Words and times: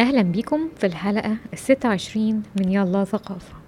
أهلا 0.00 0.22
بيكم 0.22 0.68
في 0.76 0.86
الحلقة 0.86 1.36
الستة 1.52 1.88
وعشرين 1.88 2.42
من 2.56 2.72
يلا 2.72 3.04
ثقافة. 3.04 3.59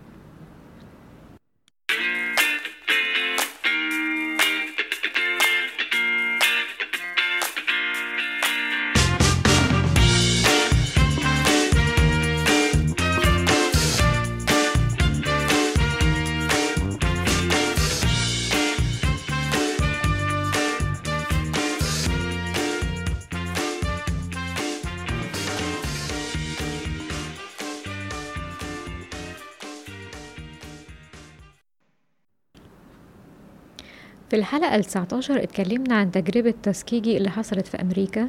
في 34.33 34.39
الحلقة 34.39 34.77
التسعتاشر 34.77 35.43
اتكلمنا 35.43 35.95
عن 35.95 36.11
تجربة 36.11 36.55
تسكيجي 36.63 37.17
اللي 37.17 37.31
حصلت 37.31 37.67
في 37.67 37.83
أمريكا 37.83 38.29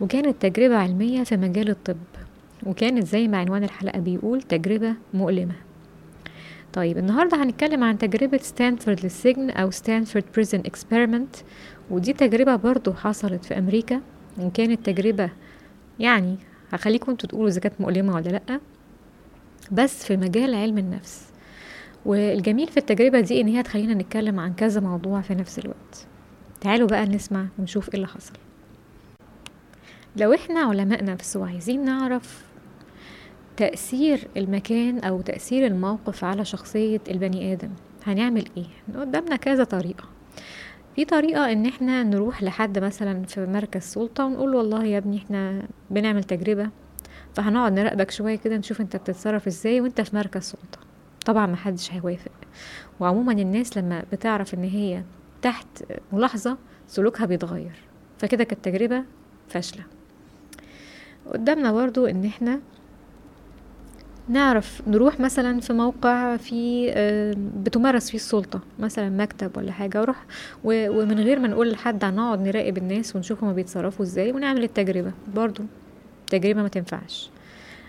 وكانت 0.00 0.42
تجربة 0.42 0.76
علمية 0.76 1.24
في 1.24 1.36
مجال 1.36 1.70
الطب 1.70 1.96
وكانت 2.66 3.06
زي 3.06 3.28
ما 3.28 3.38
عنوان 3.38 3.64
الحلقة 3.64 3.98
بيقول 4.00 4.42
تجربة 4.42 4.94
مؤلمة. 5.14 5.54
طيب 6.72 6.98
النهاردة 6.98 7.42
هنتكلم 7.42 7.84
عن 7.84 7.98
تجربة 7.98 8.38
ستانفورد 8.38 9.00
للسجن 9.02 9.50
أو 9.50 9.70
Stanford 9.70 10.24
Prison 10.34 10.58
Experiment 10.58 11.36
ودي 11.90 12.12
تجربة 12.12 12.56
برضو 12.56 12.92
حصلت 12.92 13.44
في 13.44 13.58
أمريكا 13.58 14.00
وكانت 14.40 14.86
تجربة 14.86 15.30
يعني 15.98 16.36
هخليكم 16.72 17.10
أنتوا 17.12 17.28
تقولوا 17.28 17.48
إذا 17.48 17.60
كانت 17.60 17.80
مؤلمة 17.80 18.14
ولا 18.14 18.28
لأ 18.28 18.60
بس 19.72 20.04
في 20.04 20.16
مجال 20.16 20.54
علم 20.54 20.78
النفس. 20.78 21.33
والجميل 22.06 22.68
في 22.68 22.76
التجربة 22.76 23.20
دي 23.20 23.40
إن 23.40 23.48
هي 23.48 23.62
تخلينا 23.62 23.94
نتكلم 23.94 24.40
عن 24.40 24.54
كذا 24.54 24.80
موضوع 24.80 25.20
في 25.20 25.34
نفس 25.34 25.58
الوقت. 25.58 26.06
تعالوا 26.60 26.88
بقى 26.88 27.06
نسمع 27.06 27.46
ونشوف 27.58 27.88
إيه 27.88 27.94
اللي 27.94 28.06
حصل. 28.06 28.32
لو 30.16 30.34
إحنا 30.34 30.60
علماء 30.60 31.04
نفس 31.04 31.36
وعايزين 31.36 31.84
نعرف 31.84 32.44
تأثير 33.56 34.28
المكان 34.36 34.98
أو 34.98 35.20
تأثير 35.20 35.66
الموقف 35.66 36.24
على 36.24 36.44
شخصية 36.44 37.00
البني 37.10 37.52
آدم 37.52 37.70
هنعمل 38.06 38.44
إيه؟ 38.56 39.00
قدامنا 39.00 39.36
كذا 39.36 39.64
طريقة. 39.64 40.04
في 40.96 41.04
طريقة 41.04 41.52
إن 41.52 41.66
إحنا 41.66 42.02
نروح 42.02 42.42
لحد 42.42 42.78
مثلا 42.78 43.22
في 43.26 43.46
مركز 43.46 43.82
سلطة 43.82 44.24
ونقول 44.24 44.52
له 44.52 44.58
والله 44.58 44.84
يا 44.84 44.98
ابني 44.98 45.16
إحنا 45.16 45.62
بنعمل 45.90 46.24
تجربة 46.24 46.70
فهنقعد 47.34 47.72
نراقبك 47.72 48.10
شوية 48.10 48.36
كده 48.36 48.56
نشوف 48.56 48.80
أنت 48.80 48.96
بتتصرف 48.96 49.46
إزاي 49.46 49.80
وأنت 49.80 50.00
في 50.00 50.16
مركز 50.16 50.42
سلطة. 50.42 50.78
طبعا 51.24 51.46
محدش 51.46 51.92
هيوافق. 51.92 52.32
وعموما 53.00 53.32
الناس 53.32 53.78
لما 53.78 54.02
بتعرف 54.12 54.54
إن 54.54 54.64
هي 54.64 55.02
تحت 55.42 55.66
ملاحظة 56.12 56.56
سلوكها 56.88 57.26
بيتغير. 57.26 57.72
فكده 58.18 58.44
كانت 58.44 58.64
تجربة 58.64 59.04
فاشلة. 59.48 59.82
قدامنا 61.32 61.72
برضو 61.72 62.06
إن 62.06 62.24
إحنا 62.24 62.60
نعرف 64.28 64.82
نروح 64.86 65.20
مثلا 65.20 65.60
في 65.60 65.72
موقع 65.72 66.36
في 66.36 66.90
بتمارس 67.64 68.10
فيه 68.10 68.18
السلطة 68.18 68.60
مثلا 68.78 69.10
مكتب 69.10 69.56
ولا 69.56 69.72
حاجة 69.72 70.00
وروح 70.00 70.24
ومن 70.64 71.20
غير 71.20 71.38
ما 71.38 71.48
نقول 71.48 71.70
لحد 71.70 72.04
هنقعد 72.04 72.40
نراقب 72.40 72.78
الناس 72.78 73.16
ونشوف 73.16 73.44
هما 73.44 73.52
بيتصرفوا 73.52 74.04
إزاي 74.04 74.32
ونعمل 74.32 74.62
التجربة. 74.62 75.12
برضو 75.34 75.62
تجربة 76.26 76.62
ما 76.62 76.68
تنفعش. 76.68 77.30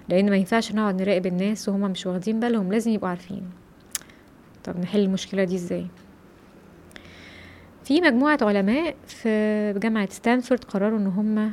لأن 0.10 0.30
ما 0.30 0.36
ينفعش 0.36 0.72
نقعد 0.72 1.02
نراقب 1.02 1.26
الناس 1.26 1.70
وهما 1.70 1.88
مش 1.88 2.06
واخدين 2.06 2.40
بالهم 2.40 2.72
لازم 2.72 2.92
يبقوا 2.92 3.10
عارفين. 3.10 3.44
طب 4.64 4.80
نحل 4.80 5.00
المشكلة 5.00 5.44
دي 5.44 5.56
إزاي؟ 5.56 5.88
في 7.84 8.02
مجموعة 8.02 8.38
علماء 8.42 8.96
في 9.08 9.74
جامعة 9.78 10.10
ستانفورد 10.10 10.64
قرروا 10.64 11.00
إن 11.00 11.08
هما 11.08 11.52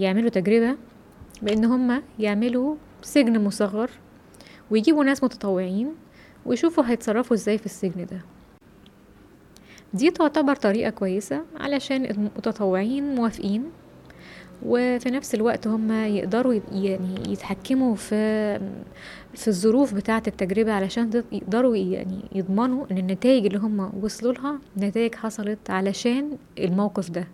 يعملوا 0.00 0.30
تجربة 0.30 0.76
بإن 1.42 1.64
هما 1.64 2.02
يعملوا 2.18 2.76
سجن 3.02 3.44
مصغر 3.44 3.90
ويجيبوا 4.70 5.04
ناس 5.04 5.24
متطوعين 5.24 5.94
ويشوفوا 6.46 6.84
هيتصرفوا 6.86 7.36
إزاي 7.36 7.58
في 7.58 7.66
السجن 7.66 8.06
ده. 8.06 8.20
دي 9.94 10.10
تعتبر 10.10 10.56
طريقة 10.56 10.90
كويسة 10.90 11.44
علشان 11.60 12.04
المتطوعين 12.04 13.14
موافقين 13.14 13.64
وفي 14.66 15.10
نفس 15.10 15.34
الوقت 15.34 15.66
هم 15.66 15.92
يقدروا 15.92 16.60
يعني 16.72 17.32
يتحكموا 17.32 17.94
في 17.94 18.58
في 19.34 19.48
الظروف 19.48 19.94
بتاعة 19.94 20.22
التجربة 20.26 20.72
علشان 20.72 21.22
يقدروا 21.32 21.76
يعني 21.76 22.20
يضمنوا 22.34 22.84
إن 22.90 22.98
النتائج 22.98 23.46
اللي 23.46 23.58
هم 23.58 23.92
وصلوا 24.02 24.32
لها 24.32 24.58
نتائج 24.78 25.14
حصلت 25.14 25.70
علشان 25.70 26.30
الموقف 26.58 27.10
ده. 27.10 27.26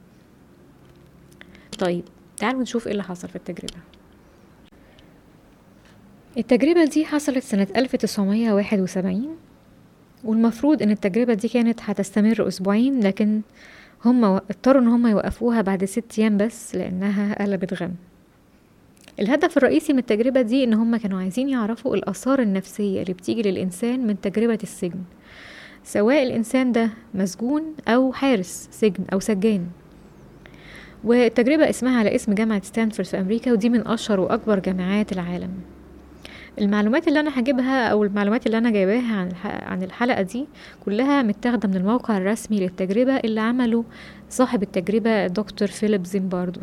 طيب 1.79 2.05
تعالوا 2.37 2.63
نشوف 2.63 2.87
إيه 2.87 2.93
اللي 2.93 3.03
حصل 3.03 3.29
في 3.29 3.37
التجربة. 3.37 3.81
التجربة 6.39 6.85
دي 6.85 7.05
حصلت 7.05 7.43
سنة 7.43 7.67
1971 7.77 9.37
والمفروض 10.25 10.83
إن 10.83 10.91
التجربة 10.91 11.35
دي 11.35 11.49
كانت 11.49 11.81
هتستمر 11.83 12.49
أسبوعين 12.49 13.01
لكن 13.01 13.41
هم 14.05 14.25
اضطروا 14.25 14.83
إن 14.83 14.87
هم 14.87 15.07
يوقفوها 15.07 15.61
بعد 15.61 15.85
ست 15.85 16.19
أيام 16.19 16.37
بس 16.37 16.75
لأنها 16.75 17.43
قلبت 17.45 17.75
غم. 17.75 17.93
الهدف 19.21 19.57
الرئيسي 19.57 19.93
من 19.93 19.99
التجربة 19.99 20.41
دي 20.43 20.65
إن 20.65 20.75
هم 20.75 20.97
كانوا 20.97 21.21
عايزين 21.21 21.49
يعرفوا 21.49 21.97
الآثار 21.97 22.43
النفسية 22.43 23.03
اللي 23.03 23.13
بتيجي 23.13 23.43
للإنسان 23.43 24.07
من 24.07 24.21
تجربة 24.21 24.59
السجن. 24.63 25.01
سواء 25.85 26.23
الإنسان 26.23 26.73
ده 26.73 26.91
مسجون 27.15 27.63
أو 27.89 28.13
حارس 28.13 28.69
سجن 28.73 29.05
أو 29.13 29.21
سجان. 29.21 29.67
والتجربة 31.05 31.71
اسمها 31.71 31.99
على 31.99 32.15
اسم 32.15 32.35
جامعة 32.35 32.63
ستانفورد 32.63 33.09
في 33.09 33.21
أمريكا 33.21 33.53
ودي 33.53 33.69
من 33.69 33.87
أشهر 33.87 34.21
وأكبر 34.21 34.59
جامعات 34.59 35.13
العالم. 35.13 35.51
المعلومات 36.59 37.09
اللي 37.09 37.21
أنا 37.21 37.41
هجيبها 37.41 37.89
أو 37.89 38.05
المعلومات 38.05 38.47
اللي 38.47 38.59
أنا 38.59 38.71
جايباها 38.71 39.15
عن 39.17 39.29
عن 39.45 39.83
الحلقة 39.83 40.23
دي 40.23 40.47
كلها 40.85 41.23
متاخدة 41.23 41.69
من 41.69 41.77
الموقع 41.77 42.17
الرسمي 42.17 42.61
للتجربة 42.61 43.17
اللي 43.17 43.41
عمله 43.41 43.85
صاحب 44.31 44.63
التجربة 44.63 45.27
دكتور 45.27 45.69
فيليب 45.69 46.05
زيمباردو. 46.07 46.61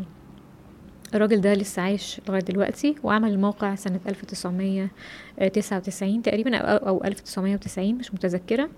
الراجل 1.16 1.42
ده 1.42 1.54
لسه 1.54 1.82
عايش 1.82 2.22
لغاية 2.30 2.42
دلوقتي 2.42 2.96
وعمل 3.04 3.32
الموقع 3.32 3.76
سنة 3.76 4.00
1999 4.08 6.22
تقريبا 6.22 6.58
أو 6.58 7.04
1990 7.04 7.96
مش 7.96 8.14
متذكرة. 8.14 8.70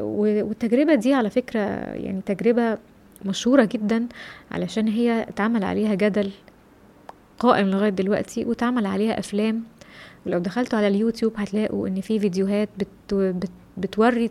والتجربة 0.00 0.94
دي 0.94 1.14
على 1.14 1.30
فكرة 1.30 1.60
يعني 1.94 2.20
تجربة 2.26 2.78
مشهورة 3.24 3.64
جدا 3.64 4.06
علشان 4.50 4.88
هي 4.88 5.22
اتعمل 5.22 5.64
عليها 5.64 5.94
جدل 5.94 6.30
قائم 7.38 7.66
لغاية 7.66 7.90
دلوقتي 7.90 8.44
واتعمل 8.44 8.86
عليها 8.86 9.18
أفلام 9.18 9.62
ولو 10.26 10.38
دخلتوا 10.38 10.78
على 10.78 10.88
اليوتيوب 10.88 11.32
هتلاقوا 11.36 11.88
إن 11.88 12.00
في 12.00 12.18
فيديوهات 12.20 12.68
بت 12.78 13.14
بت 13.14 13.50
بتوري 13.76 14.30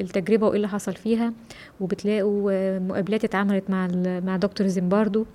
التجربة 0.00 0.46
وإيه 0.46 0.56
اللي 0.56 0.68
حصل 0.68 0.94
فيها 0.94 1.32
وبتلاقوا 1.80 2.78
مقابلات 2.78 3.24
اتعملت 3.24 3.70
مع 3.70 3.88
مع 4.24 4.36
دكتور 4.36 4.66
زيمباردو 4.66 5.26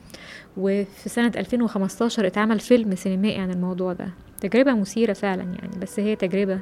وفي 0.57 1.09
سنة 1.09 1.31
2015 1.38 2.28
اتعمل 2.28 2.59
فيلم 2.59 2.95
سينمائي 2.95 3.38
عن 3.39 3.51
الموضوع 3.51 3.94
ده. 3.94 4.09
تجربة 4.41 4.73
مثيرة 4.73 5.13
فعلا 5.13 5.44
يعني 5.44 5.79
بس 5.81 5.99
هي 5.99 6.16
تجربة 6.16 6.59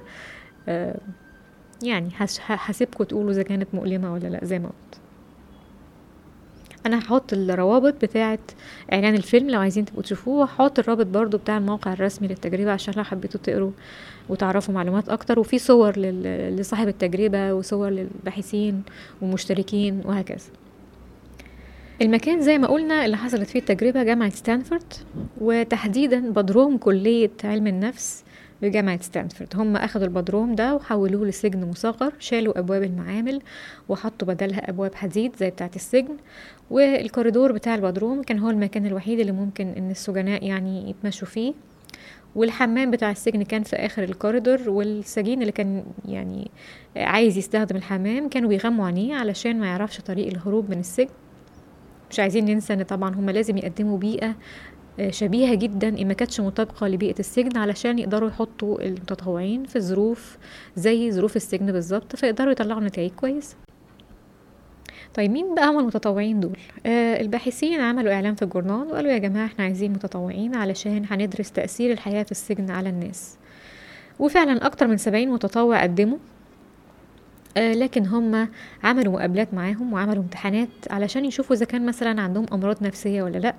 يعني 1.83 2.09
هسيبكم 2.47 3.03
تقولوا 3.03 3.31
إذا 3.31 3.43
كانت 3.43 3.67
مؤلمة 3.73 4.13
ولا 4.13 4.27
لأ 4.27 4.45
زي 4.45 4.59
ما 4.59 4.65
قلت. 4.67 4.99
أنا 6.85 6.99
هحط 6.99 7.33
الروابط 7.33 7.93
بتاعه 8.01 8.39
إعلان 8.93 9.15
الفيلم 9.15 9.49
لو 9.49 9.59
عايزين 9.59 9.85
تبقوا 9.85 10.03
تشوفوه 10.03 10.35
وهحط 10.39 10.79
الرابط 10.79 11.05
برضو 11.05 11.37
بتاع 11.37 11.57
الموقع 11.57 11.93
الرسمي 11.93 12.27
للتجربة 12.27 12.71
عشان 12.71 12.93
لو 12.97 13.03
حبيتوا 13.03 13.39
تقروا 13.43 13.71
وتعرفوا 14.29 14.73
معلومات 14.73 15.09
أكتر. 15.09 15.39
وفي 15.39 15.59
صور 15.59 15.99
لصاحب 15.99 16.87
التجربة 16.87 17.53
وصور 17.53 17.89
للباحثين 17.89 18.83
ومشتركين 19.21 20.01
وهكذا. 20.05 20.45
المكان 22.01 22.41
زي 22.41 22.57
ما 22.57 22.67
قلنا 22.67 23.05
اللي 23.05 23.17
حصلت 23.17 23.49
فيه 23.49 23.59
التجربة 23.59 24.03
جامعة 24.03 24.29
ستانفورد 24.29 24.93
وتحديدا 25.41 26.19
بدروم 26.29 26.77
كلية 26.77 27.31
علم 27.43 27.67
النفس 27.67 28.23
بجامعة 28.61 29.01
ستانفورد. 29.01 29.55
هم 29.55 29.75
أخدوا 29.77 30.05
البدروم 30.07 30.55
ده 30.55 30.75
وحولوه 30.75 31.25
لسجن 31.27 31.69
مصغر 31.69 32.13
شالوا 32.19 32.59
أبواب 32.59 32.83
المعامل 32.83 33.41
وحطوا 33.89 34.27
بدلها 34.27 34.69
أبواب 34.69 34.95
حديد 34.95 35.35
زي 35.35 35.49
بتاعة 35.49 35.71
السجن. 35.75 36.17
والكوريدور 36.71 37.51
بتاع 37.51 37.75
البدروم 37.75 38.23
كان 38.23 38.39
هو 38.39 38.49
المكان 38.49 38.85
الوحيد 38.85 39.19
اللي 39.19 39.31
ممكن 39.31 39.67
إن 39.67 39.91
السجناء 39.91 40.43
يعني 40.43 40.89
يتمشوا 40.89 41.27
فيه. 41.27 41.53
والحمام 42.35 42.91
بتاع 42.91 43.11
السجن 43.11 43.43
كان 43.43 43.63
في 43.63 43.75
آخر 43.75 44.03
الكوريدور 44.03 44.69
والسجين 44.69 45.41
اللي 45.41 45.51
كان 45.51 45.83
يعني 46.05 46.51
عايز 46.95 47.37
يستخدم 47.37 47.75
الحمام 47.75 48.29
كانوا 48.29 48.49
بيغموا 48.49 48.85
عينيه 48.85 49.15
علشان 49.15 49.59
ما 49.59 49.65
يعرفش 49.65 50.01
طريق 50.01 50.27
الهروب 50.27 50.69
من 50.69 50.79
السجن. 50.79 51.09
مش 52.11 52.19
عايزين 52.19 52.45
ننسى 52.45 52.73
إن 52.73 52.83
طبعا 52.83 53.15
هم 53.15 53.29
لازم 53.29 53.57
يقدموا 53.57 53.97
بيئة 53.97 54.35
شبيهة 55.09 55.55
جدا 55.55 55.87
إن 55.87 56.07
ما 56.07 56.13
كانتش 56.13 56.39
مطابقة 56.41 56.87
لبيئة 56.87 57.19
السجن 57.19 57.57
علشان 57.57 57.99
يقدروا 57.99 58.29
يحطوا 58.29 58.81
المتطوعين 58.85 59.63
في 59.65 59.79
ظروف 59.79 60.37
زي 60.75 61.11
ظروف 61.11 61.35
السجن 61.35 61.71
بالظبط 61.71 62.15
فيقدروا 62.15 62.51
يطلعوا 62.51 62.81
نتائج 62.81 63.11
كويسة. 63.11 63.55
طيب 65.13 65.31
مين 65.31 65.55
بقى 65.55 65.67
هم 65.67 65.79
المتطوعين 65.79 66.39
دول؟ 66.39 66.57
آه 66.85 67.21
الباحثين 67.21 67.79
عملوا 67.81 68.13
إعلان 68.13 68.35
في 68.35 68.41
الجورنال 68.41 68.87
وقالوا 68.87 69.11
يا 69.11 69.17
جماعة 69.17 69.45
إحنا 69.45 69.63
عايزين 69.63 69.91
متطوعين 69.91 70.55
علشان 70.55 71.05
هندرس 71.09 71.51
تأثير 71.51 71.91
الحياة 71.91 72.23
في 72.23 72.31
السجن 72.31 72.71
على 72.71 72.89
الناس. 72.89 73.37
وفعلا 74.19 74.65
أكتر 74.65 74.87
من 74.87 74.97
سبعين 74.97 75.29
متطوع 75.31 75.83
قدموا 75.83 76.17
آه 76.17 76.34
لكن 77.57 78.05
هم 78.05 78.47
عملوا 78.83 79.13
مقابلات 79.13 79.53
معاهم 79.53 79.93
وعملوا 79.93 80.23
امتحانات 80.23 80.69
علشان 80.89 81.25
يشوفوا 81.25 81.55
إذا 81.55 81.65
كان 81.65 81.85
مثلا 81.85 82.21
عندهم 82.21 82.45
أمراض 82.53 82.83
نفسية 82.83 83.23
ولا 83.23 83.37
لأ. 83.37 83.55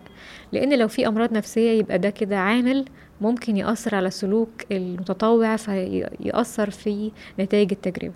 لأن 0.53 0.79
لو 0.79 0.89
في 0.89 1.07
أمراض 1.09 1.33
نفسية 1.33 1.79
يبقى 1.79 1.99
ده 1.99 2.11
كده 2.11 2.39
عامل 2.39 2.85
ممكن 3.21 3.57
يأثر 3.57 3.95
على 3.95 4.11
سلوك 4.11 4.51
المتطوع 4.73 5.57
فيأثر 5.57 6.71
في 6.71 7.13
نتائج 7.41 7.73
التجربة. 7.73 8.15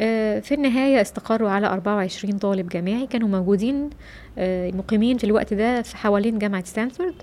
آه، 0.00 0.40
في 0.40 0.54
النهاية 0.54 1.00
استقروا 1.00 1.50
على 1.50 1.66
24 1.66 2.38
طالب 2.38 2.68
جامعي 2.68 3.06
كانوا 3.06 3.28
موجودين 3.28 3.90
آه، 4.38 4.70
مقيمين 4.70 5.18
في 5.18 5.24
الوقت 5.24 5.54
ده 5.54 5.82
في 5.82 5.96
حوالين 5.96 6.38
جامعة 6.38 6.64
ستانفورد 6.64 7.14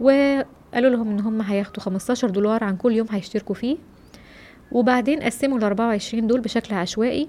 وقالوا 0.00 0.90
لهم 0.90 1.10
إن 1.10 1.20
هم 1.20 1.42
هياخدوا 1.42 1.82
15 1.82 2.30
دولار 2.30 2.64
عن 2.64 2.76
كل 2.76 2.92
يوم 2.92 3.06
هيشتركوا 3.10 3.54
فيه. 3.54 3.76
وبعدين 4.72 5.20
قسموا 5.22 5.58
ال 5.58 5.64
24 5.64 6.26
دول 6.26 6.40
بشكل 6.40 6.74
عشوائي. 6.74 7.28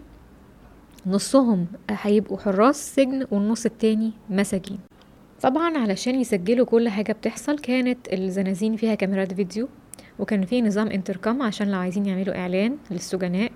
نصهم 1.07 1.67
هيبقوا 1.89 2.37
حراس 2.37 2.95
سجن 2.95 3.25
والنص 3.31 3.65
التاني 3.65 4.11
مساجين. 4.29 4.79
طبعا 5.41 5.77
علشان 5.77 6.19
يسجلوا 6.21 6.65
كل 6.65 6.89
حاجة 6.89 7.11
بتحصل 7.13 7.59
كانت 7.59 8.13
الزنازين 8.13 8.75
فيها 8.75 8.95
كاميرات 8.95 9.33
فيديو 9.33 9.67
وكان 10.19 10.45
في 10.45 10.61
نظام 10.61 10.87
انتركم 10.87 11.41
عشان 11.41 11.71
لو 11.71 11.77
عايزين 11.79 12.05
يعملوا 12.05 12.37
إعلان 12.37 12.77
للسجناء. 12.91 13.51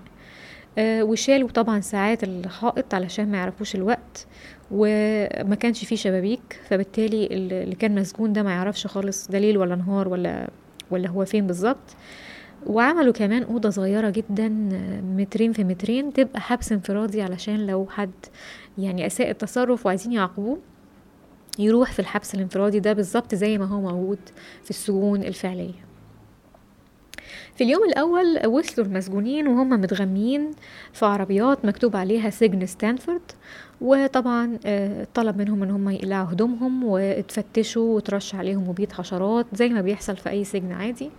آه 0.78 1.02
وشالوا 1.02 1.48
طبعا 1.48 1.80
ساعات 1.80 2.24
الحائط 2.24 2.94
علشان 2.94 3.30
ما 3.30 3.36
يعرفوش 3.38 3.74
الوقت 3.74 4.26
وما 4.70 5.54
كانش 5.54 5.84
فيه 5.84 5.96
شبابيك 5.96 6.60
فبالتالي 6.68 7.26
اللي 7.26 7.74
كان 7.74 7.94
مسجون 7.94 8.32
ده 8.32 8.42
ما 8.42 8.50
يعرفش 8.50 8.86
خالص 8.86 9.28
ده 9.28 9.38
ليل 9.38 9.58
ولا 9.58 9.76
نهار 9.76 10.08
ولا 10.08 10.50
ولا 10.90 11.08
هو 11.08 11.24
فين 11.24 11.46
بالظبط. 11.46 11.96
وعملوا 12.66 13.12
كمان 13.12 13.42
أوضة 13.42 13.70
صغيرة 13.70 14.10
جدا 14.10 14.48
مترين 15.16 15.52
في 15.52 15.64
مترين 15.64 16.12
تبقى 16.12 16.40
حبس 16.40 16.72
انفرادي 16.72 17.22
علشان 17.22 17.66
لو 17.66 17.86
حد 17.90 18.10
يعني 18.78 19.06
أساء 19.06 19.30
التصرف 19.30 19.86
وعايزين 19.86 20.12
يعاقبوه 20.12 20.58
يروح 21.58 21.92
في 21.92 21.98
الحبس 21.98 22.34
الانفرادي 22.34 22.80
ده 22.80 22.92
بالظبط 22.92 23.34
زي 23.34 23.58
ما 23.58 23.64
هو 23.64 23.80
موجود 23.80 24.18
في 24.64 24.70
السجون 24.70 25.22
الفعلية. 25.22 25.86
في 27.54 27.64
اليوم 27.64 27.84
الأول 27.84 28.46
وصلوا 28.46 28.86
المسجونين 28.86 29.48
وهم 29.48 29.70
متغميين 29.70 30.50
في 30.92 31.06
عربيات 31.06 31.64
مكتوب 31.64 31.96
عليها 31.96 32.30
سجن 32.30 32.66
ستانفورد 32.66 33.20
وطبعا 33.80 34.58
آه، 34.66 35.06
طلب 35.14 35.38
منهم 35.38 35.62
إن 35.62 35.70
هم 35.70 35.88
يقلعوا 35.88 36.26
هدومهم 36.32 36.84
واتفتشوا 36.84 37.96
وترش 37.96 38.34
عليهم 38.34 38.68
مبيد 38.68 38.92
حشرات 38.92 39.46
زي 39.52 39.68
ما 39.68 39.80
بيحصل 39.80 40.16
في 40.16 40.30
أي 40.30 40.44
سجن 40.44 40.72
عادي. 40.72 41.10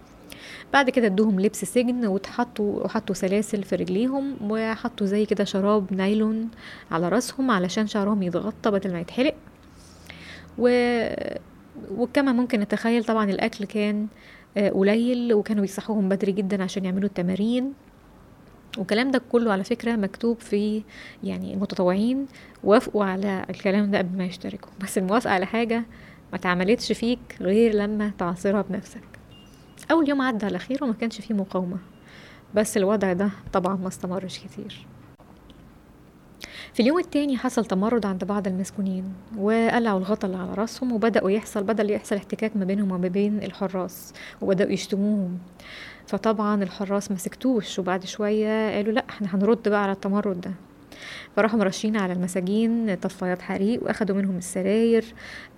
بعد 0.74 0.90
كده 0.90 1.06
ادوهم 1.08 1.40
لبس 1.40 1.66
سجن 1.66 2.08
وتحطوا 2.08 2.84
وحطوا 2.84 3.16
سلاسل 3.16 3.64
في 3.64 3.76
رجليهم 3.76 4.38
وحطوا 4.42 5.08
زي 5.08 5.26
كده 5.26 5.44
شراب 5.44 5.94
نايلون 5.94 6.50
على 6.92 7.10
راسهم 7.10 7.52
علشان 7.52 7.88
شعرهم 7.88 8.24
يتغطى 8.24 8.72
بدل 8.72 8.94
ما 8.94 9.00
يتحرق. 9.00 9.36
و 10.58 10.70
وكما 11.98 12.32
ممكن 12.32 12.60
نتخيل 12.60 13.04
طبعا 13.04 13.30
الأكل 13.30 13.66
كان 13.66 14.08
آه، 14.58 14.70
قليل 14.70 15.34
وكانوا 15.34 15.62
بيصحوهم 15.62 16.10
بدري 16.10 16.32
جدا 16.32 16.64
عشان 16.64 16.86
يعملوا 16.86 17.08
التمارين. 17.10 17.74
والكلام 18.78 19.12
ده 19.12 19.22
كله 19.32 19.52
على 19.52 19.64
فكرة 19.64 19.96
مكتوب 19.96 20.40
في 20.40 20.84
يعني 21.24 21.54
المتطوعين 21.54 22.26
وافقوا 22.64 23.06
على 23.06 23.46
الكلام 23.50 23.92
ده 23.92 23.98
قبل 23.98 24.18
ما 24.18 24.26
يشتركوا. 24.26 24.70
بس 24.84 24.98
الموافقة 24.98 25.34
على 25.34 25.46
حاجة 25.46 25.84
ما 26.32 26.38
تعملتش 26.38 26.92
فيك 26.92 27.20
غير 27.42 27.74
لما 27.76 28.12
تعصرها 28.18 28.62
بنفسك. 28.62 29.17
أول 29.92 30.10
يوم 30.10 30.22
عدى 30.22 30.46
على 30.46 30.60
خير 30.60 30.84
وما 30.84 30.94
كانش 30.94 31.22
فيه 31.22 31.36
مقاومة. 31.36 31.78
بس 32.56 32.78
الوضع 32.78 33.14
ده 33.14 33.30
طبعا 33.54 33.76
ما 33.76 33.88
استمرش 33.88 34.40
كتير. 34.40 34.86
في 36.74 36.80
اليوم 36.84 37.00
التاني 37.00 37.38
حصل 37.38 37.66
تمرد 37.66 38.06
عند 38.06 38.24
بعض 38.24 38.48
المسكونين 38.48 39.14
وقلعوا 39.38 40.00
الغطا 40.00 40.28
اللي 40.28 40.38
على 40.38 40.54
رأسهم 40.54 40.92
وبدأوا 40.92 41.30
يحصل 41.32 41.64
بدأ 41.64 41.94
يحصل 41.94 42.16
احتكاك 42.16 42.58
ما 42.58 42.66
بينهم 42.66 42.92
وما 42.92 43.08
بين 43.08 43.44
الحراس 43.44 44.14
وبدأوا 44.42 44.72
يشتموهم. 44.72 45.40
فطبعا 46.08 46.64
الحراس 46.64 47.12
ما 47.12 47.18
سكتوش 47.18 47.80
وبعد 47.80 48.06
شوية 48.06 48.76
قالوا 48.76 48.94
لأ 48.94 49.06
إحنا 49.10 49.36
هنرد 49.36 49.70
بقى 49.70 49.84
على 49.84 49.92
التمرد 49.92 50.42
ده. 50.42 50.52
فراحوا 51.36 51.60
مرشين 51.60 51.98
على 51.98 52.14
المساجين 52.14 52.96
طفايات 52.96 53.42
حريق 53.42 53.84
وأخدوا 53.84 54.16
منهم 54.16 54.38
السراير 54.38 55.06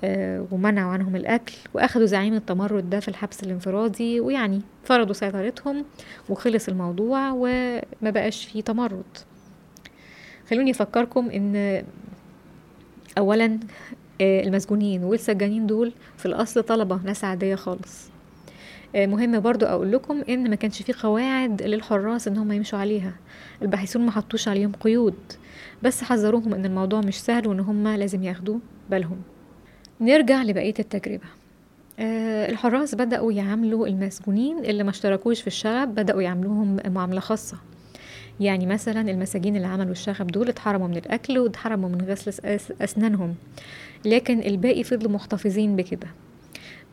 آه 0.04 0.46
ومنعوا 0.52 0.92
عنهم 0.92 1.16
الأكل 1.16 1.54
وأخدوا 1.74 2.06
زعيم 2.06 2.34
التمرد 2.34 2.90
ده 2.90 3.00
في 3.00 3.08
الحبس 3.08 3.44
الانفرادي 3.44 4.20
ويعني 4.20 4.62
فرضوا 4.84 5.14
سيطرتهم 5.14 5.86
وخلص 6.30 6.68
الموضوع 6.68 7.32
وما 7.32 7.82
بقاش 8.12 8.46
فيه 8.46 8.62
تمرد. 8.62 9.04
خلوني 10.50 10.72
أفكركم 10.72 11.30
إن 11.30 11.84
اولا 13.18 13.60
آه، 14.22 14.44
المسجونين 14.44 15.04
والسجانين 15.04 15.68
دول 15.68 15.92
في 16.18 16.26
الأصل 16.26 16.64
طلبة 16.64 17.00
ناس 17.04 17.24
عاديه 17.24 17.56
خالص. 17.56 18.10
مهم 18.96 19.40
برضو 19.40 19.66
أقول 19.66 19.92
لكم 19.92 20.22
إن 20.30 20.50
ما 20.50 20.56
كانش 20.56 20.82
في 20.82 20.94
قواعد 20.94 21.62
للحراس 21.62 22.28
إن 22.28 22.38
هم 22.38 22.52
يمشوا 22.52 22.80
عليها. 22.80 23.14
الباحثون 23.62 24.06
ما 24.06 24.12
حطوش 24.12 24.48
عليهم 24.48 24.72
قيود 24.72 25.16
بس 25.84 26.04
حذروهم 26.04 26.54
إن 26.54 26.66
الموضوع 26.66 27.02
مش 27.02 27.22
سهل 27.22 27.48
وإن 27.48 27.60
هم 27.60 27.88
لازم 27.88 28.24
ياخدوا 28.24 28.60
بالهم. 28.90 29.22
نرجع 30.02 30.44
لبقية 30.44 30.74
التجربة. 30.80 31.26
آه، 32.00 32.50
الحراس 32.50 32.96
بدأوا 32.96 33.32
يعاملوا 33.32 33.88
المسجونين 33.88 34.66
اللي 34.66 34.84
ما 34.84 34.90
اشتركوش 34.90 35.42
في 35.42 35.48
الشغب 35.48 35.96
بدأوا 35.96 36.22
يعاملوهم 36.22 36.78
معاملة 36.86 37.20
خاصة. 37.20 37.58
يعني 38.40 38.66
مثلا 38.66 39.12
المساجين 39.12 39.56
اللي 39.56 39.68
عملوا 39.68 39.92
الشغب 39.92 40.28
دول 40.28 40.50
اتحرموا 40.50 40.88
من 40.88 40.98
الأكل 40.98 41.40
واتحرموا 41.40 41.90
من 41.90 42.02
غسل 42.02 42.34
أسنانهم. 42.82 43.36
لكن 44.06 44.40
الباقي 44.40 44.84
فضلوا 44.84 45.12
محتفظين 45.12 45.76
بكده. 45.76 46.08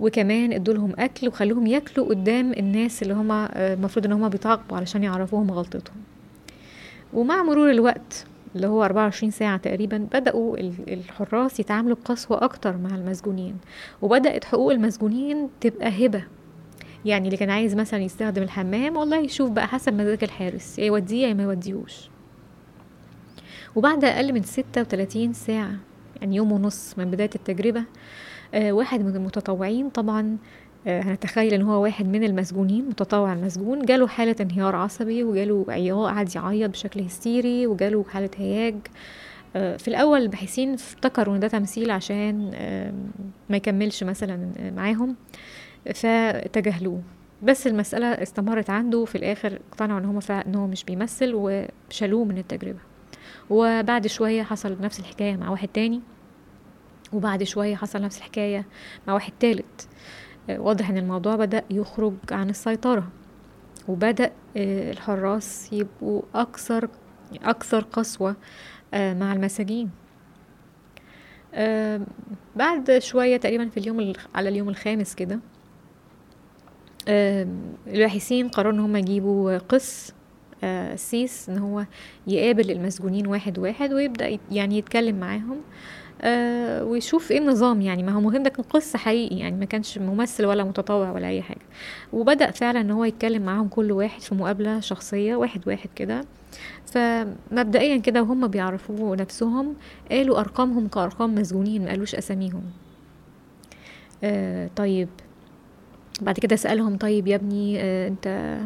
وكمان 0.01 0.53
ادولهم 0.53 0.93
أكل 0.99 1.29
وخلوهم 1.29 1.67
ياكلوا 1.67 2.07
قدام 2.07 2.53
الناس 2.53 3.03
اللي 3.03 3.15
هما 3.15 3.49
آه، 3.53 3.75
المفروض 3.75 4.07
إن 4.07 4.13
هما 4.13 4.29
بيتعاقبوا 4.29 4.77
علشان 4.77 5.05
يعرفوهم 5.05 5.51
غلطتهم. 5.51 5.97
ومع 7.15 7.43
مرور 7.43 7.71
الوقت 7.71 8.27
اللي 8.57 8.67
هو 8.67 8.85
24 8.85 9.31
ساعة 9.31 9.57
تقريبا 9.57 9.99
بدأوا 10.13 10.57
الحراس 10.89 11.61
يتعاملوا 11.61 11.97
بقسوة 11.97 12.45
أكتر 12.45 12.77
مع 12.77 12.95
المسجونين. 12.95 13.57
وبدأت 14.03 14.45
حقوق 14.45 14.73
المسجونين 14.73 15.49
تبقى 15.61 16.07
هبة. 16.07 16.25
يعني 17.05 17.27
اللي 17.27 17.37
كان 17.37 17.51
عايز 17.51 17.75
مثلا 17.75 18.01
يستخدم 18.03 18.43
الحمام 18.43 18.97
والله 18.97 19.17
يشوف 19.19 19.51
بقى 19.51 19.69
حسب 19.69 19.93
مزاج 19.95 20.19
الحارس 20.23 20.79
يا 20.79 20.85
يوديه 20.85 21.27
يا 21.27 21.35
ما 21.35 21.43
يوديهوش. 21.43 22.11
وبعد 23.77 24.05
أقل 24.05 24.33
من 24.33 24.43
ستة 24.43 24.81
وتلاتين 24.81 25.33
ساعة 25.33 25.75
يعني 26.21 26.37
يوم 26.37 26.53
ونص 26.53 26.99
من 26.99 27.11
بداية 27.11 27.31
التجربة 27.35 27.85
واحد 28.55 29.01
من 29.05 29.17
المتطوعين 29.17 29.91
طبعا 29.91 30.37
آه 30.87 31.01
هنتخيل 31.03 31.55
إن 31.55 31.63
هو 31.63 31.83
واحد 31.83 32.07
من 32.09 32.25
المسجونين 32.25 32.89
متطوع 32.89 33.33
المسجون 33.33 33.83
جاله 33.85 34.07
حالة 34.07 34.37
انهيار 34.41 34.77
عصبي 34.77 35.25
وجاله 35.25 35.65
عياء 35.69 36.05
قعد 36.05 36.37
يعيط 36.37 36.71
بشكل 36.71 37.01
هستيري 37.01 37.67
وجاله 37.67 38.05
حالة 38.11 38.31
هياج. 38.37 38.75
آه 39.57 39.77
في 39.77 39.89
الأول 39.89 40.23
الباحثين 40.23 40.75
افتكروا 40.75 41.35
إن 41.35 41.41
ده 41.41 41.49
تمثيل 41.49 41.91
عشان 41.91 42.51
آه 42.55 42.93
ما 43.51 43.57
يكملش 43.57 44.05
مثلا 44.05 44.51
معاهم 44.77 45.17
فتجاهلوه. 45.95 47.03
بس 47.43 47.67
المسألة 47.67 48.07
استمرت 48.07 48.71
عنده 48.71 49.05
في 49.05 49.15
الآخر 49.19 49.59
اقتنعوا 49.71 50.01
إن 50.01 50.05
هو 50.05 50.21
إن 50.47 50.55
هو 50.55 50.67
مش 50.67 50.85
بيمثل 50.85 51.33
وشالوه 51.35 52.25
من 52.25 52.39
التجربة. 52.39 52.79
وبعد 53.51 54.07
شوية 54.07 54.43
حصل 54.43 54.77
نفس 54.81 55.01
الحكاية 55.01 55.37
مع 55.37 55.51
واحد 55.51 55.69
تاني. 55.69 56.01
وبعد 57.17 57.43
شوية 57.43 57.77
حصل 57.77 58.03
نفس 58.03 58.19
الحكاية 58.19 58.67
مع 59.07 59.15
واحد 59.15 59.33
تالت. 59.41 59.89
واضح 60.49 60.91
إن 60.91 60.97
الموضوع 60.97 61.37
بدأ 61.37 61.63
يخرج 61.71 62.15
عن 62.31 62.51
السيطرة 62.51 63.09
وبدأ 63.89 64.33
آه، 64.57 64.91
الحراس 64.91 65.73
يبقوا 65.73 66.23
أكثر 66.35 66.89
أكثر 67.43 67.81
قسوة 67.81 68.37
آه، 68.95 69.15
مع 69.15 69.33
المساجين. 69.33 69.91
آه، 71.55 72.01
بعد 72.57 72.99
شوية 72.99 73.37
تقريبا 73.37 73.69
في 73.69 73.77
اليوم 73.81 74.13
على 74.35 74.49
اليوم 74.49 74.69
الخامس 74.69 75.15
كده 75.15 75.41
الباحثين 77.89 78.49
قرروا 78.49 78.73
إن 78.73 78.81
هم 78.81 78.97
يجيبوا 78.97 79.59
قس 79.59 80.13
سيس 80.95 81.49
إن 81.49 81.59
هو 81.59 81.87
يقابل 82.27 82.71
المسجونين 82.71 83.27
واحد 83.27 83.59
واحد 83.59 83.93
ويبدأ 83.93 84.39
يعني 84.51 84.79
يتكلم 84.79 85.21
معاهم. 85.21 85.61
آه 86.23 86.85
ويشوف 86.85 87.31
إيه 87.31 87.39
النظام 87.39 87.81
يعني. 87.81 88.03
ما 88.03 88.13
هو 88.13 88.21
مهم 88.21 88.43
ده 88.43 88.51
كان 88.51 88.65
قصة 88.65 88.99
حقيقي 88.99 89.37
يعني 89.39 89.57
ما 89.57 89.65
كانش 89.65 89.99
ممثل 89.99 90.47
ولا 90.47 90.65
متطوع 90.65 91.11
ولا 91.11 91.29
أي 91.29 91.43
حاجة. 91.43 91.61
وبدأ 92.13 92.51
فعلا 92.51 92.81
إن 92.81 92.91
هو 92.91 93.05
يتكلم 93.05 93.43
معاهم 93.43 93.69
كل 93.69 93.93
واحد 93.93 94.21
في 94.21 94.35
مقابلة 94.35 94.81
شخصية 94.81 95.37
واحد 95.37 95.69
واحد 95.69 95.89
كده. 95.97 96.25
فمبدئيا 96.87 97.97
كده 97.97 98.23
وهم 98.23 98.47
بيعرفوا 98.49 99.17
نفسهم 99.17 99.75
قالوا 100.11 100.41
أرقامهم 100.41 100.89
كأرقام 100.89 101.35
مسجونين 101.35 101.85
ما 101.85 101.91
قالوش 101.91 102.15
أساميهم. 102.15 102.63
آه 104.25 104.71
طيب. 104.77 105.09
بعد 106.21 106.39
كده 106.39 106.57
سألهم 106.57 106.97
طيب 106.97 107.27
يا 107.27 107.37
ابني 107.37 107.81
آه 107.81 108.09
أنت 108.09 108.59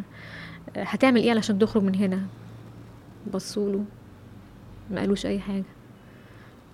هتعمل 0.77 1.21
إيه 1.23 1.31
علشان 1.31 1.59
تخرج 1.59 1.83
من 1.83 1.95
هنا؟ 1.95 2.21
بصوله 3.35 3.85
ما 4.91 5.01
قالوش 5.01 5.27
أي 5.27 5.41
حاجة. 5.41 5.65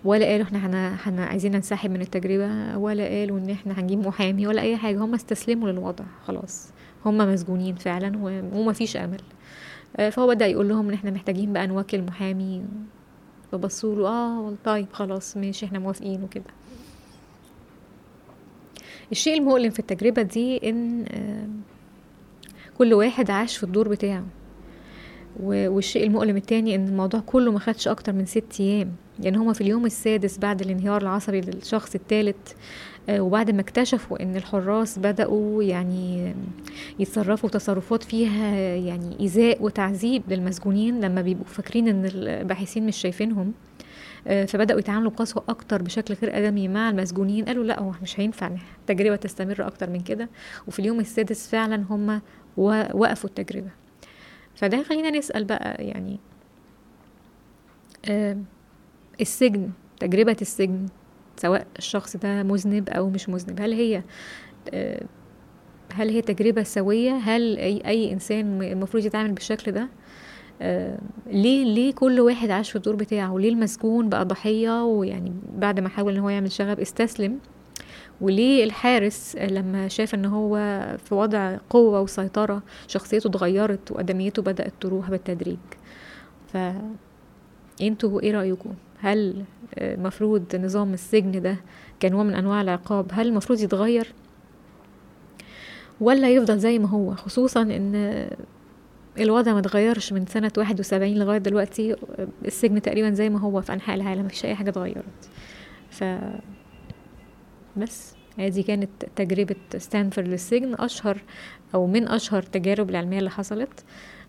ولا 0.06 0.26
قالوا 0.26 0.44
إحنا 0.46 0.58
حنا, 0.58 0.96
حنا 0.96 1.24
عايزين 1.24 1.52
ننسحب 1.52 1.90
من 1.90 2.00
التجربة 2.00 2.76
ولا 2.78 3.04
قالوا 3.08 3.38
إن 3.38 3.50
إحنا 3.50 3.80
هنجيب 3.80 4.06
محامي 4.06 4.46
ولا 4.46 4.62
أي 4.62 4.76
حاجة. 4.76 4.98
هم 5.04 5.14
استسلموا 5.14 5.68
للوضع 5.70 6.04
خلاص. 6.24 6.68
هم 7.04 7.18
مسجونين 7.18 7.74
فعلا 7.74 8.18
و- 8.18 8.58
وما 8.60 8.72
فيش 8.72 8.96
أمل. 8.96 9.20
آه، 9.96 10.10
فهو 10.10 10.26
بدأ 10.26 10.46
يقول 10.46 10.68
لهم 10.68 10.88
إن 10.88 10.94
إحنا 10.94 11.10
محتاجين 11.10 11.52
بقى 11.52 11.66
نوكل 11.66 12.02
محامي. 12.02 12.62
فبصوا 13.52 13.94
له 13.96 14.08
آه 14.08 14.54
طيب 14.64 14.86
خلاص 14.92 15.36
ماشي 15.36 15.66
إحنا 15.66 15.78
موافقين 15.78 16.22
وكده. 16.22 16.44
الشيء 19.12 19.38
المؤلم 19.38 19.70
في 19.70 19.78
التجربة 19.78 20.22
دي 20.22 20.70
إن 20.70 21.04
آه، 21.08 21.46
كل 22.78 22.94
واحد 22.94 23.30
عاش 23.30 23.56
في 23.56 23.64
الدور 23.64 23.88
بتاعه. 23.88 24.24
والشيء 25.42 26.06
المؤلم 26.06 26.36
التاني 26.36 26.74
إن 26.74 26.88
الموضوع 26.88 27.20
كله 27.20 27.52
ما 27.52 27.58
خدش 27.58 27.88
أكتر 27.88 28.12
من 28.12 28.26
ست 28.26 28.60
أيام. 28.60 28.92
يعني 29.20 29.36
هما 29.36 29.52
في 29.52 29.60
اليوم 29.60 29.86
السادس 29.86 30.38
بعد 30.38 30.60
الانهيار 30.60 31.02
العصبي 31.02 31.40
للشخص 31.40 31.94
الثالث 31.94 32.36
وبعد 33.10 33.50
ما 33.50 33.60
اكتشفوا 33.60 34.22
إن 34.22 34.36
الحراس 34.36 34.98
بدأوا 34.98 35.62
يعني 35.62 36.34
يتصرفوا 36.98 37.50
تصرفات 37.50 38.02
فيها 38.02 38.54
يعني 38.76 39.20
إيذاء 39.20 39.62
وتعذيب 39.62 40.22
للمسجونين 40.28 41.00
لما 41.00 41.22
بيبقوا 41.22 41.46
فاكرين 41.46 41.88
إن 41.88 42.04
الباحثين 42.14 42.86
مش 42.86 42.96
شايفينهم 42.96 43.52
آه، 44.28 44.44
فبدأوا 44.44 44.78
يتعاملوا 44.78 45.10
بقسوة 45.10 45.44
أكتر 45.48 45.82
بشكل 45.82 46.14
غير 46.14 46.38
آدمي 46.38 46.68
مع 46.68 46.90
المسجونين. 46.90 47.44
قالوا 47.44 47.64
لأ 47.64 47.80
هو 47.80 47.92
مش 48.02 48.20
هينفع 48.20 48.50
التجربة 48.80 49.16
تستمر 49.16 49.66
أكتر 49.66 49.90
من 49.90 50.00
كده. 50.00 50.28
وفي 50.68 50.78
اليوم 50.78 51.00
السادس 51.00 51.48
فعلا 51.48 51.84
هم 51.90 52.20
وقفوا 52.56 53.30
التجربة. 53.30 53.70
فده 54.54 54.82
خلينا 54.82 55.10
نسأل 55.10 55.44
بقى 55.44 55.84
يعني 55.84 56.18
آه، 58.08 58.36
السجن 59.20 59.70
تجربة 60.00 60.36
السجن 60.42 60.86
سواء 61.36 61.66
الشخص 61.78 62.16
ده 62.16 62.42
مذنب 62.42 62.88
أو 62.88 63.10
مش 63.10 63.28
مذنب 63.28 63.60
هل 63.60 63.72
هي 63.72 64.02
آه، 64.74 65.04
هل 65.94 66.08
هي 66.10 66.22
تجربة 66.22 66.62
سوية؟ 66.62 67.12
هل 67.12 67.56
أي, 67.58 67.82
أي 67.86 68.12
إنسان 68.12 68.62
المفروض 68.62 69.04
يتعامل 69.04 69.32
بالشكل 69.32 69.72
ده؟ 69.72 69.88
آه، 70.62 70.98
ليه 71.26 71.64
ليه 71.64 71.92
كل 71.92 72.20
واحد 72.20 72.50
عاش 72.50 72.70
في 72.70 72.76
الدور 72.76 72.96
بتاعه؟ 72.96 73.38
ليه 73.38 73.48
المسجون 73.48 74.08
بقى 74.08 74.24
ضحية؟ 74.24 74.84
ويعني 74.84 75.32
بعد 75.56 75.80
ما 75.80 75.88
حاول 75.88 76.14
إن 76.14 76.20
هو 76.20 76.28
يعمل 76.28 76.52
شغب 76.52 76.80
استسلم. 76.80 77.38
وليه 78.20 78.64
الحارس 78.64 79.36
لما 79.36 79.88
شاف 79.88 80.14
إن 80.14 80.24
هو 80.24 80.56
في 81.04 81.14
وضع 81.14 81.56
قوة 81.70 82.00
وسيطرة 82.00 82.62
شخصيته 82.88 83.28
اتغيرت 83.28 83.90
وأدميته 83.92 84.42
بدأت 84.42 84.72
تروح 84.80 85.10
بالتدريج؟ 85.10 85.58
ف 86.52 86.56
أنتوا 87.82 88.20
إيه 88.20 88.32
رأيكم؟ 88.32 88.74
هل 89.00 89.44
آه، 89.74 89.96
مفروض 89.96 90.56
نظام 90.56 90.94
السجن 90.94 91.42
ده 91.42 91.56
كنوع 92.02 92.22
من 92.22 92.34
أنواع 92.34 92.60
العقاب 92.60 93.06
هل 93.12 93.28
المفروض 93.28 93.60
يتغير؟ 93.60 94.12
ولا 96.00 96.30
يفضل 96.30 96.58
زي 96.58 96.78
ما 96.78 96.88
هو 96.88 97.14
خصوصا 97.14 97.62
إن 97.62 98.28
الوضع 99.20 99.52
ما 99.52 99.58
اتغيرش 99.58 100.12
من 100.12 100.26
سنة 100.26 100.52
واحد 100.58 100.80
وسبعين 100.80 101.18
لغاية 101.18 101.38
دلوقتي 101.38 101.96
السجن 102.44 102.82
تقريبا 102.82 103.10
زي 103.10 103.30
ما 103.30 103.40
هو 103.40 103.60
في 103.60 103.72
أنحاء 103.72 103.96
العالم 103.96 104.24
مفيش 104.24 104.44
أي 104.44 104.54
حاجة 104.54 104.70
اتغيرت. 104.70 105.30
ف 105.90 106.04
بس 107.76 108.14
هذه 108.38 108.62
كانت 108.62 108.90
تجربة 109.16 109.56
ستانفورد 109.76 110.28
للسجن 110.28 110.74
أشهر 110.74 111.22
أو 111.74 111.86
من 111.86 112.08
أشهر 112.08 112.42
التجارب 112.42 112.90
العلمية 112.90 113.18
اللي 113.18 113.30
حصلت. 113.30 113.84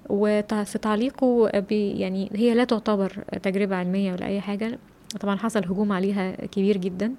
وفي 0.09 0.77
تعليقه 0.81 1.49
يعني 1.71 2.29
هي 2.35 2.53
لا 2.53 2.63
تعتبر 2.63 3.11
تجربة 3.43 3.75
علمية 3.75 4.11
ولا 4.13 4.25
أي 4.25 4.41
حاجة. 4.41 4.79
طبعا 5.19 5.35
حصل 5.35 5.59
هجوم 5.65 5.91
عليها 5.91 6.31
كبير 6.45 6.77
جدا 6.77 7.13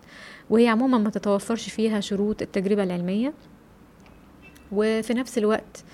وهي 0.50 0.68
عموما 0.68 0.98
ما 0.98 1.10
تتوفرش 1.10 1.68
فيها 1.68 2.00
شروط 2.00 2.42
التجربة 2.42 2.82
العلمية. 2.82 3.32
وفي 4.72 5.14
نفس 5.14 5.38
الوقت 5.38 5.84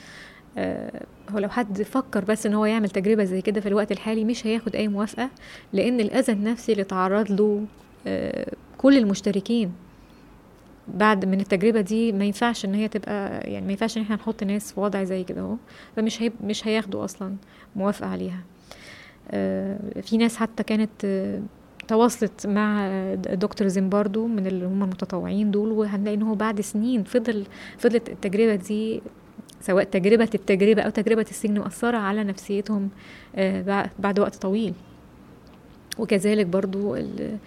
آه، 0.59 1.07
هو 1.31 1.39
لو 1.39 1.49
حد 1.49 1.83
فكر 1.83 2.25
بس 2.25 2.47
إن 2.47 2.55
هو 2.55 2.65
يعمل 2.65 2.91
تجربة 2.91 3.25
زي 3.25 3.41
كده 3.43 3.61
في 3.61 3.69
الوقت 3.69 3.93
الحالي 3.93 4.25
مش 4.25 4.47
هياخد 4.47 4.77
أي 4.77 4.89
موافقة 4.89 5.31
لأن 5.73 6.01
الأذى 6.01 6.33
النفسي 6.33 6.73
اللي 6.73 6.85
تعرض 6.85 7.31
له 7.33 7.65
آه، 8.07 8.53
كل 8.79 8.99
المشتركين 8.99 9.73
بعد 10.89 11.25
من 11.25 11.41
التجربة 11.41 11.81
دي 11.81 12.13
ما 12.13 12.25
ينفعش 12.25 12.65
إن 12.65 12.75
هي 12.75 12.89
تبقى 12.89 13.41
يعني 13.53 13.67
ما 13.67 13.73
ينفعش 13.73 13.97
إن 13.97 14.03
إحنا 14.03 14.17
نحط 14.17 14.43
ناس 14.45 14.73
في 14.73 14.81
وضع 14.81 15.05
زي 15.05 15.25
كده 15.25 15.41
أهو. 15.41 15.57
فمش 15.97 16.23
هي 16.23 16.33
مش 16.45 16.67
هياخدوا 16.69 17.05
أصلا 17.05 17.35
موافقة 17.77 18.09
عليها. 18.09 18.41
آه، 19.31 19.79
في 20.03 20.17
ناس 20.17 20.37
حتى 20.37 20.63
كانت 20.63 20.91
آه، 21.05 21.41
تواصلت 21.89 22.47
مع 22.47 22.89
دكتور 23.15 23.69
زيمباردو 23.69 24.27
من 24.27 24.47
اللي 24.47 24.67
هم 24.67 24.83
المتطوعين 24.83 25.51
دول 25.51 25.69
وهنلاقي 25.73 26.15
إن 26.17 26.23
هو 26.23 26.35
بعد 26.35 26.61
سنين 26.61 27.05
فضل 27.05 27.45
فضلت 27.79 28.09
التجربة 28.09 28.55
دي 28.55 29.03
سواء 29.61 29.85
تجربة 29.85 30.29
التجربة 30.35 30.83
أو 30.83 30.91
تجربة 30.91 31.27
السجن 31.31 31.59
مؤثرة 31.59 31.97
على 31.97 32.25
نفسيتهم 32.25 32.89
آه، 33.37 33.63
بع- 33.63 33.89
بعد 33.99 34.19
وقت 34.19 34.37
طويل. 34.37 34.75
وكذلك 35.99 36.47
برضو 36.47 36.95
ال- 36.97 37.39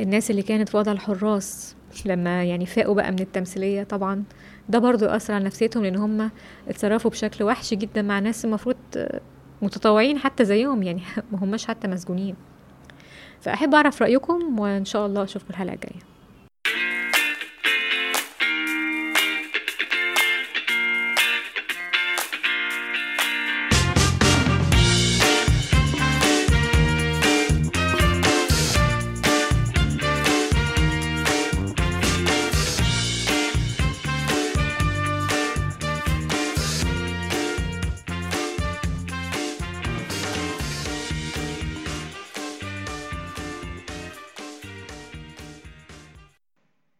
الناس 0.00 0.30
اللي 0.30 0.42
كانت 0.42 0.68
في 0.68 0.76
وضع 0.76 0.92
الحراس 0.92 1.76
لما 2.06 2.44
يعني 2.44 2.66
فاقوا 2.66 2.94
بقى 2.94 3.12
من 3.12 3.18
التمثيلية 3.20 3.82
طبعا. 3.82 4.24
ده 4.68 4.78
برضو 4.78 5.06
أثر 5.06 5.34
على 5.34 5.44
نفسيتهم 5.44 5.82
لأن 5.82 5.96
هم 5.96 6.30
اتصرفوا 6.68 7.10
بشكل 7.10 7.44
وحش 7.44 7.74
جدا 7.74 8.02
مع 8.02 8.18
ناس 8.18 8.44
المفروض 8.44 8.76
متطوعين 9.62 10.18
حتى 10.18 10.44
زيهم 10.44 10.82
يعني 10.82 11.02
ما 11.32 11.38
هماش 11.38 11.66
حتى 11.66 11.88
مسجونين. 11.88 12.34
فأحب 13.40 13.74
أعرف 13.74 14.02
رأيكم 14.02 14.58
وإن 14.58 14.84
شاء 14.84 15.06
الله 15.06 15.22
أشوفكم 15.22 15.50
الحلقة 15.50 15.74
الجاية. 15.74 16.15